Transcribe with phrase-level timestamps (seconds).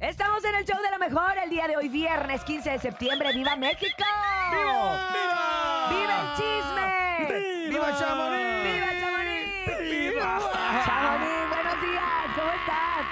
[0.00, 3.32] Estamos en el show de lo mejor el día de hoy, viernes 15 de septiembre.
[3.32, 4.04] ¡Viva México!
[4.52, 5.88] ¡Viva!
[5.90, 7.68] ¡Viva el chisme!
[7.68, 8.62] ¡Viva Chamonix!
[8.62, 9.44] ¡Viva Chamonix!
[9.80, 10.38] ¡Viva!
[10.86, 12.04] Chamonix, buenos días,
[12.36, 13.06] ¿cómo estás?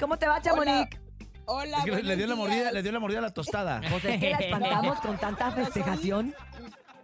[0.00, 0.98] ¿Cómo te va, Chamonix?
[1.44, 1.78] Hola.
[1.78, 3.80] Es que le, dio la mordida, le dio la mordida a la tostada.
[3.88, 6.34] Pues es que la espantamos con tanta festejación.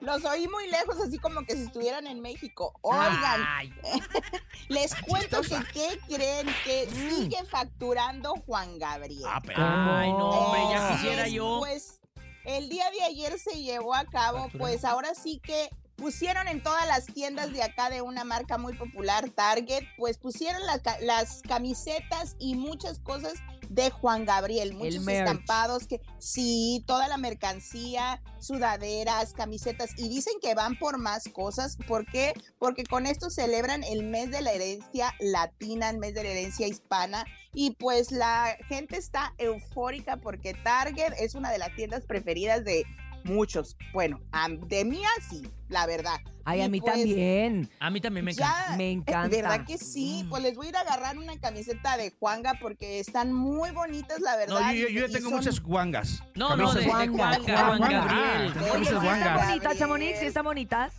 [0.00, 2.72] Los oí muy lejos, así como que si estuvieran en México.
[2.82, 3.72] Oigan, Ay,
[4.68, 5.58] les cuento que.
[5.72, 6.46] ¿qué creen?
[6.64, 9.24] Que sigue facturando Juan Gabriel.
[9.26, 9.58] Ah, pero.
[9.58, 11.58] Ay, no, hombre, ya quisiera yo.
[11.60, 12.00] Pues
[12.44, 16.86] el día de ayer se llevó a cabo, pues ahora sí que pusieron en todas
[16.86, 22.36] las tiendas de acá de una marca muy popular, Target, pues pusieron la las camisetas
[22.38, 23.34] y muchas cosas
[23.68, 30.54] de Juan Gabriel, muchos estampados que sí, toda la mercancía, sudaderas, camisetas y dicen que
[30.54, 32.32] van por más cosas, ¿por qué?
[32.58, 36.66] Porque con esto celebran el mes de la herencia latina, el mes de la herencia
[36.68, 42.64] hispana y pues la gente está eufórica porque Target es una de las tiendas preferidas
[42.64, 42.84] de
[43.26, 43.76] muchos.
[43.92, 46.16] Bueno, a- de mía sí, la verdad.
[46.44, 47.68] ay, a mí pues, también.
[47.80, 48.70] A mí también me encanta.
[48.70, 49.28] Ya, Me encanta.
[49.36, 50.22] ¿Verdad que sí?
[50.24, 50.28] Mm.
[50.30, 54.20] Pues les voy a ir a agarrar una camiseta de Juanga porque están muy bonitas,
[54.20, 54.60] la verdad.
[54.60, 56.22] No, yo, yo- y- yo ya tengo son- muchas guangas.
[56.34, 57.88] No, no, de, de Juanga, Juanga, Juan Juanga.
[57.98, 58.22] Gabriel.
[58.22, 59.48] Ah, tengo Oye, camisas sí ¿Sí está están guangas.
[59.48, 60.18] bonitas, Chamonix?
[60.20, 60.92] ¿Sí están bonitas?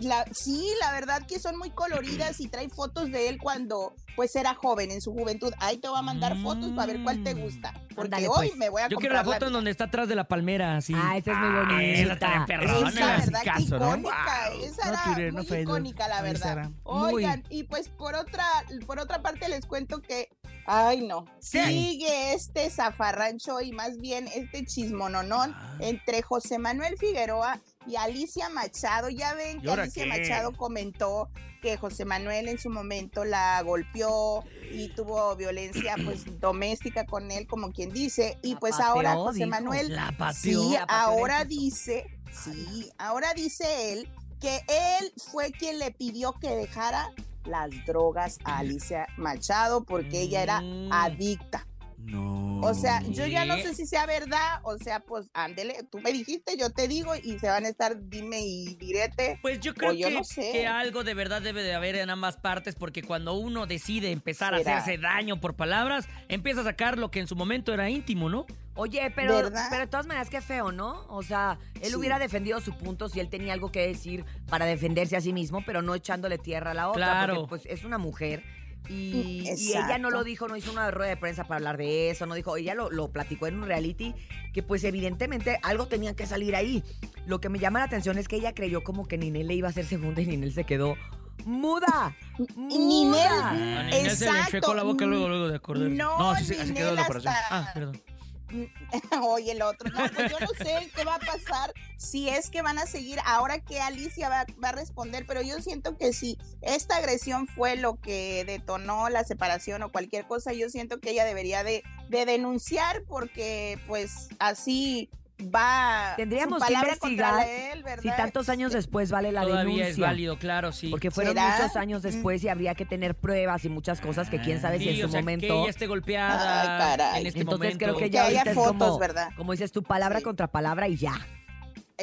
[0.00, 4.34] La, sí, la verdad que son muy coloridas y trae fotos de él cuando pues
[4.36, 5.52] era joven, en su juventud.
[5.58, 7.72] Ahí te voy a mandar fotos para ver cuál te gusta.
[7.94, 8.56] Porque hoy pues.
[8.56, 10.92] me voy a Yo quiero la foto en donde está atrás de la palmera, así.
[10.96, 12.46] Ah, esa es muy Ah, esa está bien bonita.
[12.46, 12.88] perrona.
[12.88, 13.76] Esa Esa, es verdad, que ¿no?
[13.76, 14.50] icónica.
[14.50, 14.64] Wow.
[14.64, 15.58] Esa No era tiré, no muy no.
[15.60, 16.70] icónica, la verdad.
[16.84, 18.44] muy- Oigan, y pues por otra,
[18.86, 20.28] por otra parte les cuento que,
[20.66, 25.76] ay no, sigue este zafarrancho y más bien este chismononón Ah.
[25.80, 29.08] entre José Manuel Figueroa y Alicia Machado.
[29.08, 30.08] Ya ven ¿Y que Alicia qué?
[30.08, 31.28] Machado comentó
[31.60, 37.46] que José Manuel en su momento la golpeó y tuvo violencia pues doméstica con él,
[37.46, 39.50] como quien dice, y La pues pateó, ahora José dijo.
[39.50, 40.62] Manuel La pateó.
[40.62, 44.08] Sí, La ahora dice, sí, ahora dice él
[44.40, 47.12] que él fue quien le pidió que dejara
[47.44, 50.92] las drogas a Alicia Machado porque ella era Mm.
[50.92, 51.66] adicta.
[52.04, 52.60] No.
[52.60, 56.12] O sea, yo ya no sé si sea verdad, o sea, pues ándele, tú me
[56.12, 59.38] dijiste, yo te digo y se van a estar dime y direte.
[59.42, 60.52] Pues yo creo yo que, no sé.
[60.52, 64.54] que algo de verdad debe de haber en ambas partes, porque cuando uno decide empezar
[64.54, 68.28] a hacerse daño por palabras, empieza a sacar lo que en su momento era íntimo,
[68.28, 68.46] ¿no?
[68.74, 69.66] Oye, pero, ¿Verdad?
[69.68, 71.04] pero de todas maneras, qué feo, ¿no?
[71.08, 71.94] O sea, él Sí.
[71.94, 75.62] hubiera defendido su punto si él tenía algo que decir para defenderse a sí mismo,
[75.66, 77.06] pero no echándole tierra a la otra.
[77.06, 77.34] Claro.
[77.34, 78.42] Porque, pues, es una mujer.
[78.88, 82.10] Y, y ella no lo dijo, no hizo una rueda de prensa para hablar de
[82.10, 84.14] eso, no dijo, ella lo, lo platicó en un reality,
[84.52, 86.82] que pues evidentemente algo tenía que salir ahí.
[87.26, 89.68] Lo que me llama la atención es que ella creyó como que Ninel le iba
[89.68, 90.96] a hacer segunda y Ninel se quedó
[91.44, 92.14] muda.
[92.56, 93.50] Ninel, muda.
[93.50, 93.52] A
[93.84, 94.56] Ninel se le Exacto.
[94.56, 95.88] enchuecó la boca luego, luego de acordar.
[95.88, 97.34] No, No, así se- así quedó la Ninel operación.
[97.34, 98.02] hasta- Ah, perdón.
[99.22, 99.90] Oye, el otro.
[99.90, 101.72] No, pues yo no sé qué va a pasar
[102.12, 105.60] si es que van a seguir ahora que Alicia va, va a responder, pero yo
[105.62, 110.68] siento que si esta agresión fue lo que detonó la separación o cualquier cosa, yo
[110.68, 115.08] siento que ella debería de, de denunciar porque pues así
[115.54, 118.02] va Tendríamos su que palabra contra investigar él, ¿verdad?
[118.02, 119.88] Si tantos años después vale la Todavía denuncia.
[119.88, 120.88] es válido, claro, sí.
[120.90, 121.56] Porque fueron ¿Será?
[121.58, 124.84] muchos años después y habría que tener pruebas y muchas cosas que quién sabe si
[124.84, 125.46] Sí, en su o sea, momento.
[125.46, 127.20] que ella esté golpeada Ay, caray.
[127.22, 127.84] en este Entonces momento.
[127.86, 129.30] creo que ya haya fotos, como, ¿verdad?
[129.36, 130.24] como dices tu palabra Sí.
[130.24, 131.14] contra palabra y ya.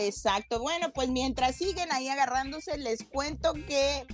[0.05, 0.59] Exacto.
[0.59, 4.05] Bueno, pues mientras siguen ahí agarrándose, les cuento que,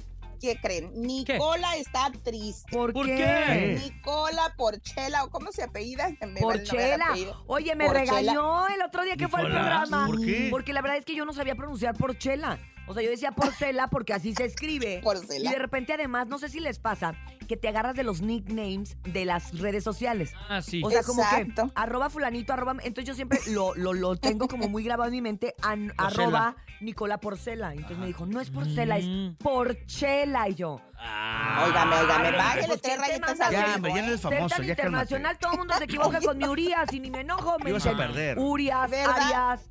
[0.41, 0.91] ¿qué creen?
[0.95, 2.71] Nicola está triste.
[2.71, 3.79] ¿Por, ¿Por qué?
[3.83, 6.09] Nicola Porchela, ¿o cómo se apellida?
[6.21, 7.07] Me el Porchela.
[7.47, 8.19] Oye, me Porchela.
[8.19, 10.07] regañó el otro día que fue al programa.
[10.07, 10.47] ¿por qué?
[10.49, 12.59] Porque la verdad es que yo no sabía pronunciar Porchela.
[12.87, 15.01] O sea, yo decía Porcela porque así se escribe.
[15.03, 15.49] Porcela.
[15.49, 17.15] Y de repente, además, no sé si les pasa
[17.47, 20.33] que te agarras de los nicknames de las redes sociales.
[20.49, 20.81] Ah, sí.
[20.83, 22.73] O sea, como que arroba fulanito, arroba.
[22.83, 26.55] Entonces yo siempre lo, lo, lo tengo como muy grabado en mi mente, an- arroba
[26.81, 27.71] Nicola Porcela.
[27.73, 29.35] Entonces me dijo, no es Porcela, es Mm.
[29.35, 30.49] Porchela.
[30.49, 34.17] Y yo, Ah, Óigame, óigame, pues, tres ¿quién te rayitas al Ya, hombre, ya no
[34.17, 34.71] famoso, cálmate.
[34.71, 37.57] internacional, todo el mundo se equivoca con mi Urias y ni me enojo.
[37.63, 38.39] Me Ibas a perder.
[38.39, 39.15] Urias, ¿Verdad?
[39.19, 39.69] Arias.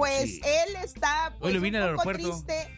[0.00, 0.40] Pues Sí.
[0.44, 2.42] él está pues, Hoy lo vine un al poco aeropuerto.
[2.44, 2.76] triste.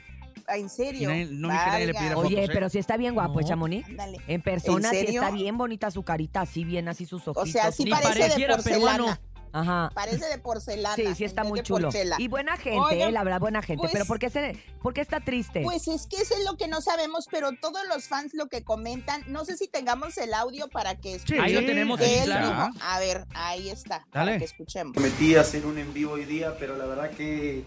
[0.49, 1.09] Ah, ¿En serio?
[1.09, 1.99] nadie- no vi que nadie le Valga.
[2.01, 2.53] pidiera Oye, fotos, ¿eh?
[2.53, 3.47] pero sí está bien guapo No.
[3.47, 3.89] Chamonix.
[3.89, 4.19] Ándale.
[4.27, 5.23] En persona ¿En sí serio?
[5.23, 7.49] está bien bonita su carita, así bien, así sus ojitos.
[7.49, 8.83] O sea, sí Ni parece de pareciera porcelana.
[8.97, 9.19] peruano.
[9.53, 9.91] Ajá.
[9.95, 10.95] Parece de porcelana.
[10.97, 11.89] Sí, sí está muy chulo.
[11.89, 12.17] porchela.
[12.19, 13.81] Y buena gente, Oigan, eh, la verdad, buena gente.
[13.81, 15.61] pues- pero ¿por qué, se, ¿por qué está triste?
[15.63, 18.65] Pues es que eso es lo que no sabemos, pero todos los fans lo que
[18.65, 21.37] comentan, no sé si tengamos el audio para que Sí.
[21.39, 22.47] Ahí lo tenemos, él claro.
[22.49, 24.39] mismo- A ver, ahí está, para Dale.
[24.39, 24.95] que escuchemos.
[24.95, 27.63] Prometí hacer un en vivo hoy día, pero la verdad que,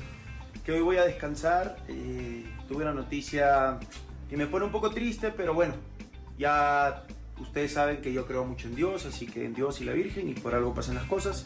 [0.65, 1.77] que hoy voy a descansar.
[1.87, 3.77] Eh, tuve una noticia
[4.29, 5.75] que me pone un poco triste, pero bueno,
[6.37, 7.03] ya
[7.39, 10.29] ustedes saben que yo creo mucho en Dios, así que en Dios y la Virgen,
[10.29, 11.43] y por algo pasan las cosas,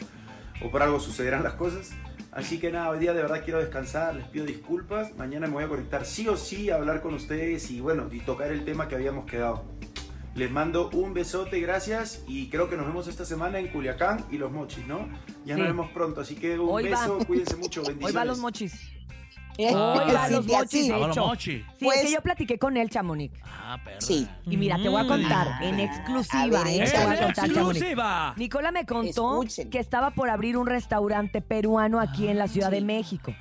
[0.62, 1.90] o por algo sucederán las cosas.
[2.32, 5.16] Así que nada, hoy día de verdad quiero descansar, les pido disculpas.
[5.16, 8.20] Mañana me voy a conectar sí o sí a hablar con ustedes y bueno, y
[8.20, 9.64] tocar el tema que habíamos quedado.
[10.36, 14.38] Les mando un besote, gracias y creo que nos vemos esta semana en Culiacán y
[14.38, 15.08] Los Mochis, ¿no?
[15.44, 15.60] Ya Sí.
[15.60, 17.00] nos vemos pronto, así que un Hoy va.
[17.00, 18.16] beso, cuídense mucho, Hoy bendiciones.
[18.16, 18.92] va los mochis.
[19.74, 20.92] Hoy va sí, los sí, mochis, así.
[20.92, 21.26] de hecho.
[21.26, 21.50] mochi.
[21.50, 23.38] Sí, es Pues- que yo platiqué con él, Chamonix.
[23.44, 24.00] Ah, perra.
[24.00, 24.26] Sí.
[24.46, 25.64] Y mira, te voy a contar Ah.
[25.64, 26.90] en exclusiva, A ver, ¿eh?
[26.90, 27.58] Te voy a contar, Chamonix.
[27.76, 28.34] exclusiva.
[28.36, 29.70] Nicola me contó Escuchen.
[29.70, 33.34] que estaba por abrir un restaurante peruano aquí en la Ciudad de México.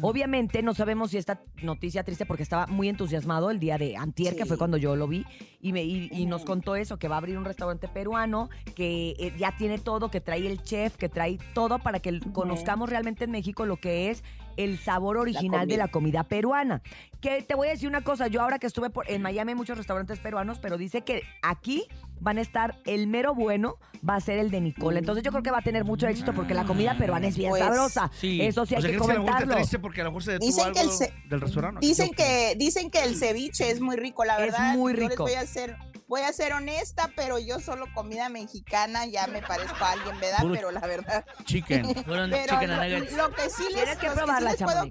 [0.00, 4.34] Obviamente no sabemos si esta noticia triste porque estaba muy entusiasmado el día de antier,
[4.34, 4.48] que Sí.
[4.48, 5.24] fue cuando yo lo vi,
[5.60, 6.46] y, me, y, y nos Ujú.
[6.52, 10.20] contó eso, que va a abrir un restaurante peruano, que eh, ya tiene todo, que
[10.22, 14.24] trae el chef, que trae todo para que conozcamos realmente en México lo que es
[14.56, 16.82] el sabor original de la comida peruana.
[17.20, 19.56] Que te voy a decir una cosa, yo ahora que estuve por, en Miami hay
[19.56, 21.86] muchos restaurantes peruanos, pero dice que aquí
[22.20, 23.76] van a estar el mero bueno,
[24.08, 24.98] va a ser el de Nicole.
[24.98, 27.50] Entonces yo creo que va a tener mucho éxito porque la comida peruana es bien
[27.50, 28.10] Pues, sabrosa.
[28.14, 28.40] sí.
[28.40, 29.54] Eso sí o hay sea, que ¿crees que a lo mejor está comentarlo.
[29.56, 31.86] triste porque a lo mejor se detuvo Dicen algo que el ce- del restaurante?
[31.86, 34.74] Dicen ¿Qué que, dicen que el ceviche es muy rico, la Es verdad.
[34.74, 35.22] muy Yo les rico.
[35.24, 35.76] voy a ser,
[36.12, 40.40] voy a ser honesta, pero yo solo comida mexicana, ya me parezco a alguien, ¿verdad?
[40.42, 41.24] Puro- Pero la verdad.
[41.46, 42.04] Chicken.
[42.04, 43.16] Fueron Pero chicken and lo, nuggets.
[43.16, 44.84] lo que sí les, Tienes que los sí probarla, les puedo.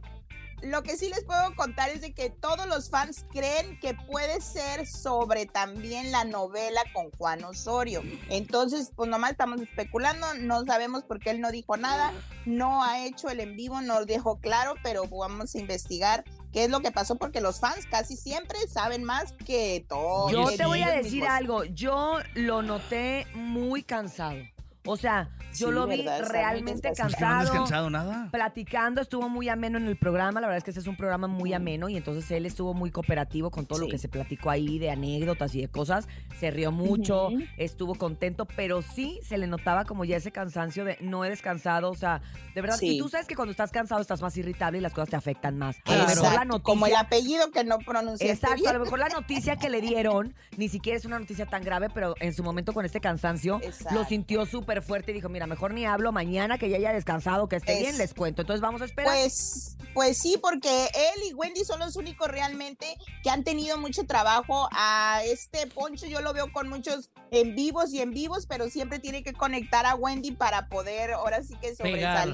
[0.62, 4.42] Lo que sí les puedo contar es de que todos los fans creen que puede
[4.42, 8.04] ser sobre también la novela con Juan Osorio.
[8.30, 12.14] Entonces, pues nomás estamos especulando, no sabemos por qué él no dijo nada,
[12.46, 16.70] no ha hecho el en vivo, no dejó claro, pero vamos a investigar qué es
[16.70, 20.32] lo que pasó porque los fans casi siempre saben más que todos.
[20.32, 21.30] Yo te voy a decir mismos.
[21.30, 24.38] algo, yo lo noté muy cansado.
[24.86, 27.10] O sea, yo Sí, lo vi realmente desgastado.
[27.10, 27.52] ¿Es que no han cansado.
[27.54, 28.30] descansado nada?
[28.32, 30.42] Platicando, estuvo muy ameno en el programa.
[30.42, 32.90] La verdad es que este es un programa muy ameno y entonces él estuvo muy
[32.90, 36.08] cooperativo con todo lo que se platicó ahí de anécdotas y de cosas.
[36.40, 40.98] Se rió mucho, estuvo contento, pero sí se le notaba como ya ese cansancio de
[41.02, 41.92] no he descansado.
[41.92, 42.22] O sea,
[42.56, 42.78] de verdad.
[42.82, 45.60] Y tú sabes que cuando estás cansado estás más irritable y las cosas te afectan
[45.60, 45.78] más.
[45.86, 48.70] A lo mejor la Exacto, como el noticia- apellido que no pronunciaste Exacto, bien.
[48.70, 51.90] a lo mejor la noticia que le dieron ni siquiera es una noticia tan grave,
[51.94, 53.94] pero en su momento con este cansancio Exacto.
[53.94, 57.50] lo sintió súper fuerte y dijo, mira, mejor ni hablo mañana que ya haya descansado,
[57.50, 58.42] que esté Es- bien, les cuento.
[58.44, 59.12] Entonces vamos a esperar.
[59.14, 62.86] Pues, pues sí, porque él y Wendy son los únicos realmente
[63.24, 64.70] que han tenido mucho trabajo.
[64.72, 69.00] A este Poncho yo lo veo con muchos en vivos y en vivos, pero siempre
[69.00, 72.28] tiene que conectar a Wendy para poder ahora sí que Pegar.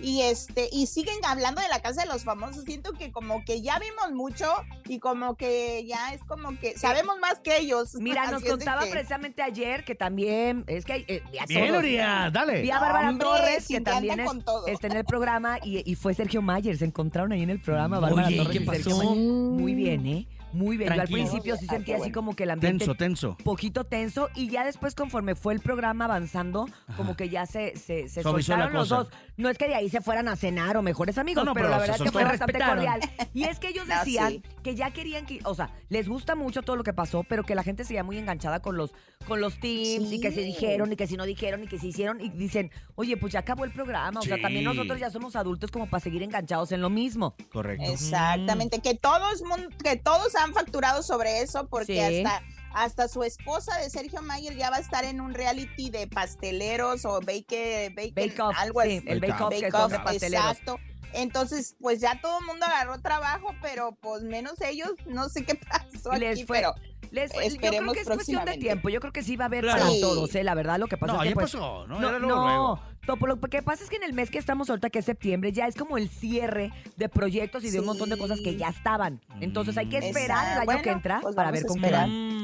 [0.00, 2.64] Y este, y siguen hablando de la casa de los famosos.
[2.64, 4.46] Siento que como que ya vimos mucho
[4.88, 7.94] y como que ya es como que sabemos más que ellos.
[8.00, 11.74] Mira, nos contaba que- precisamente ayer que también, es que eh, vi a Bien.
[11.76, 12.62] Urias, dale.
[12.62, 14.30] Vi a Bárbara Hombre, Torres, que también es-
[14.66, 16.76] está en el programa, y, y fue Sergio Mayer.
[16.76, 19.04] Se encontraron ahí en el programa, Bárbara Oye, ¿y Torres qué y Sergio pasó?
[19.10, 19.16] Mayer.
[19.24, 20.26] Muy bien, ¿eh?
[20.56, 20.88] Muy bien.
[20.88, 21.28] Yo al Tranquilo.
[21.28, 22.14] principio sí Ah, sentía así bueno.
[22.14, 23.36] como que el ambiente Tenso, tenso.
[23.44, 26.66] poquito tenso y ya después conforme fue el programa avanzando,
[26.96, 28.96] como que ya se, se, se soltaron los cosa.
[29.04, 29.08] dos.
[29.36, 31.68] No es que de ahí se fueran a cenar o mejores amigos, No, no, pero,
[31.68, 33.00] pero la se verdad es que fue Se bastante cordial.
[33.34, 34.42] Y es que ellos Ah, decían sí.
[34.62, 37.54] que ya querían que, o sea, les gusta mucho todo lo que pasó, pero que
[37.54, 38.92] la gente seguía muy enganchada con los,
[39.28, 41.88] con los teams y que se dijeron y que si no dijeron y que se
[41.88, 44.20] hicieron y dicen, oye, pues ya acabó el programa.
[44.20, 47.34] O sea, también nosotros ya somos adultos como para seguir enganchados en lo mismo.
[47.52, 47.84] Correcto.
[47.90, 49.42] Exactamente, que todos
[49.82, 52.24] que todos han facturado sobre eso porque Sí.
[52.24, 52.42] hasta
[52.78, 57.06] hasta su esposa de Sergio Mayer ya va a estar en un reality de pasteleros
[57.06, 59.06] o bake, bake, Bake Off, algo sí, así.
[59.08, 60.46] el Bake Off que Bake son de Off, pasteleros.
[60.50, 60.78] exacto.
[61.16, 65.54] Entonces, pues ya todo el mundo agarró trabajo, pero pues menos ellos, no sé qué
[65.94, 66.74] pasó les aquí, fue- pero
[67.12, 68.58] Les, yo creo Esperemos que es cuestión de próximamente.
[68.66, 68.88] tiempo.
[68.88, 69.78] Yo creo que sí va a haber Claro.
[69.80, 70.00] para Sí.
[70.00, 70.42] todos, ¿eh?
[70.42, 72.00] La verdad, lo que pasa No, es que ya pues, pasó, ¿no?
[72.00, 72.80] No, Era luego.
[73.06, 75.52] Topo, lo que pasa es que en el mes que estamos ahorita, que es septiembre,
[75.52, 78.56] ya es como el cierre de proyectos y de un montón de cosas que Sí.
[78.56, 79.20] ya estaban.
[79.40, 80.02] Entonces hay que Mm.
[80.02, 80.82] esperar el año Exacto.
[80.82, 81.86] que entra Pues para ver con qué.
[81.86, 82.35] Mm.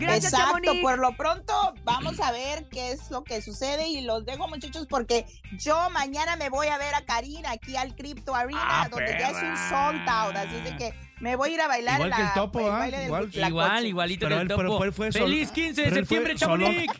[0.00, 0.82] Gracias, Exacto, Chamonix.
[0.82, 4.86] por lo pronto vamos a ver qué es lo que sucede y los dejo muchachos
[4.88, 5.26] porque
[5.58, 9.28] yo mañana me voy a ver a Karina aquí al Crypto Arena Ah, donde ya
[9.30, 12.10] es un sold out, así es de que me voy a ir a bailar Igual
[12.14, 12.84] que el la- topo, el ¿ah?
[12.90, 13.06] del
[13.48, 13.86] Igual.
[13.86, 14.84] Igualito Pero que el él- pero topo.
[14.84, 16.92] él fue ¡Feliz 15 de pero septiembre, solo- Chamonix!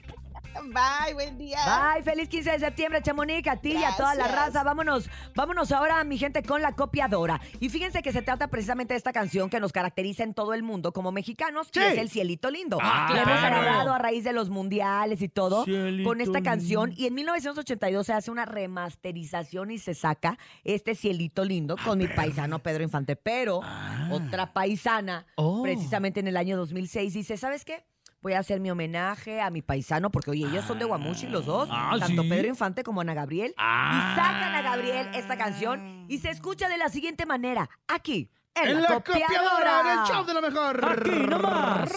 [0.62, 1.59] Bye, buen día.
[1.95, 4.62] Bye, feliz 15 de septiembre, Chamonix, a ti y a toda la raza.
[4.62, 7.40] Vámonos, vámonos ahora, mi gente, con la copiadora.
[7.61, 10.62] Y fíjense que se trata precisamente de esta canción que nos caracteriza en todo el
[10.62, 12.79] mundo como mexicanos, que es el cielito lindo.
[12.81, 16.90] Ah, Le hemos grabado a raíz de los mundiales y todo Cielito con esta canción.
[16.90, 17.02] lindo.
[17.02, 22.07] Y en 1982 se hace una remasterización y se saca este cielito lindo con mi
[22.07, 23.17] paisano Pedro Infante.
[23.17, 24.09] Pero Ah.
[24.12, 25.62] otra paisana, Oh.
[25.62, 27.85] precisamente en el año 2006, dice, ¿sabes qué?
[28.22, 31.46] voy a hacer mi homenaje a mi paisano, porque oye, ellos son de Guamuchi los
[31.46, 32.22] dos, ah, ah tanto.
[32.22, 34.12] Pedro Infante como Ana Gabriel, ah.
[34.12, 38.74] y sacan a Gabriel esta canción y se escucha de la siguiente manera, aquí, en,
[38.74, 40.04] la, la, copiadora.
[40.06, 40.84] show de la mejor.
[40.84, 41.92] Aquí nomás.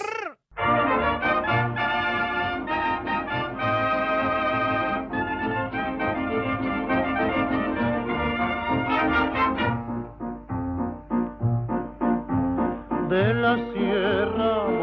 [13.09, 14.82] De la sierra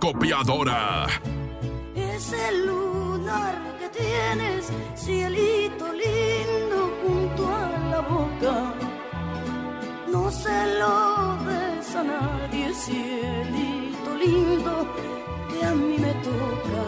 [0.00, 1.06] Copiadora.
[1.94, 8.54] Ese lunar que tienes, cielito lindo junto a la boca.
[10.10, 14.72] No se lo des a nadie, cielito lindo,
[15.50, 16.84] que a mí me toca.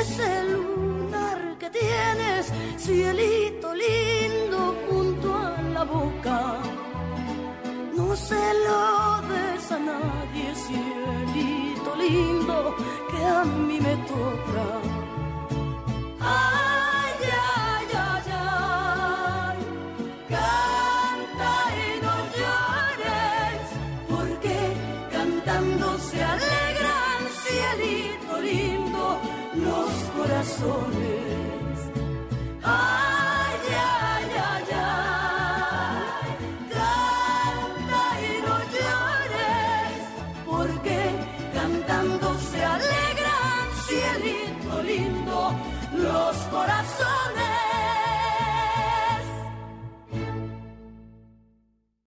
[0.00, 6.38] Ese lunar que tienes, cielito lindo junto a la boca.
[7.96, 8.82] No se lo
[9.32, 10.97] des a nadie, cielito
[12.08, 12.74] lindo,
[13.10, 14.66] que a mí me toca.
[16.20, 17.14] Ay,
[17.54, 19.58] ay, ay, ay,
[20.34, 23.62] canta y no llores,
[24.12, 24.56] porque
[25.12, 29.04] cantando se alegran, cielito lindo,
[29.64, 31.07] los corazones.